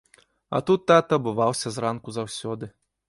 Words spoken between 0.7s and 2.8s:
тата абуваўся зранку заўсёды.